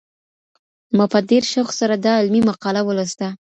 ما 0.97 1.05
په 1.13 1.19
ډېر 1.29 1.43
شوق 1.51 1.69
سره 1.79 1.95
دا 2.05 2.11
علمي 2.21 2.41
مقاله 2.49 2.81
ولوسته. 2.85 3.27